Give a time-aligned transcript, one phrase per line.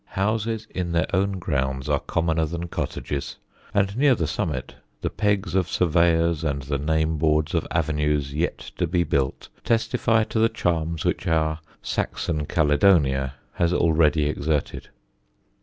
[0.17, 3.35] Houses in their own grounds are commoner than cottages,
[3.71, 8.57] and near the summit the pegs of surveyors and the name boards of avenues yet
[8.79, 14.89] to be built testify to the charms which our Saxon Caledonia has already exerted.